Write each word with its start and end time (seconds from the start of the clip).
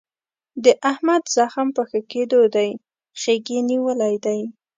د 0.63 0.65
احمد 0.91 1.23
زخم 1.35 1.67
په 1.75 1.83
ښه 1.89 1.99
کېدو 2.11 2.39
دی. 2.55 2.69
خیګ 3.21 3.45
یې 3.53 3.59
نیولی 3.69 4.15
دی. 4.25 4.39